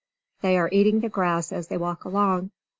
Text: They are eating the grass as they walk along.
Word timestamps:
They 0.41 0.57
are 0.57 0.67
eating 0.71 1.01
the 1.01 1.09
grass 1.09 1.51
as 1.51 1.67
they 1.67 1.77
walk 1.77 2.05
along. 2.05 2.49